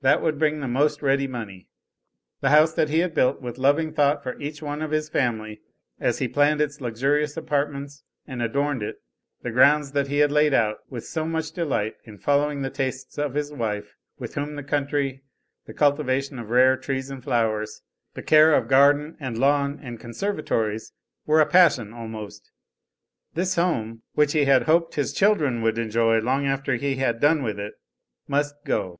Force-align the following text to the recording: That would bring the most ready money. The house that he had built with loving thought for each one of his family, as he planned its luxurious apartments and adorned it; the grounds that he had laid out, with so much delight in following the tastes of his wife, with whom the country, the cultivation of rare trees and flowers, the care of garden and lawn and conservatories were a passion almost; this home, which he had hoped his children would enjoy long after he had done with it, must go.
That 0.00 0.22
would 0.22 0.38
bring 0.38 0.60
the 0.60 0.66
most 0.66 1.02
ready 1.02 1.26
money. 1.26 1.68
The 2.40 2.48
house 2.48 2.72
that 2.72 2.88
he 2.88 3.00
had 3.00 3.14
built 3.14 3.42
with 3.42 3.58
loving 3.58 3.92
thought 3.92 4.22
for 4.22 4.40
each 4.40 4.62
one 4.62 4.80
of 4.80 4.92
his 4.92 5.10
family, 5.10 5.60
as 6.00 6.20
he 6.20 6.26
planned 6.26 6.62
its 6.62 6.80
luxurious 6.80 7.36
apartments 7.36 8.02
and 8.26 8.40
adorned 8.40 8.82
it; 8.82 9.02
the 9.42 9.50
grounds 9.50 9.92
that 9.92 10.06
he 10.06 10.20
had 10.20 10.32
laid 10.32 10.54
out, 10.54 10.78
with 10.88 11.04
so 11.04 11.26
much 11.26 11.52
delight 11.52 11.96
in 12.04 12.16
following 12.16 12.62
the 12.62 12.70
tastes 12.70 13.18
of 13.18 13.34
his 13.34 13.52
wife, 13.52 13.94
with 14.18 14.36
whom 14.36 14.54
the 14.54 14.62
country, 14.62 15.22
the 15.66 15.74
cultivation 15.74 16.38
of 16.38 16.48
rare 16.48 16.78
trees 16.78 17.10
and 17.10 17.22
flowers, 17.22 17.82
the 18.14 18.22
care 18.22 18.54
of 18.54 18.68
garden 18.68 19.18
and 19.20 19.36
lawn 19.36 19.78
and 19.82 20.00
conservatories 20.00 20.94
were 21.26 21.42
a 21.42 21.46
passion 21.46 21.92
almost; 21.92 22.50
this 23.34 23.56
home, 23.56 24.00
which 24.14 24.32
he 24.32 24.46
had 24.46 24.62
hoped 24.62 24.94
his 24.94 25.12
children 25.12 25.60
would 25.60 25.76
enjoy 25.76 26.16
long 26.20 26.46
after 26.46 26.76
he 26.76 26.96
had 26.96 27.20
done 27.20 27.42
with 27.42 27.58
it, 27.60 27.74
must 28.26 28.54
go. 28.64 28.98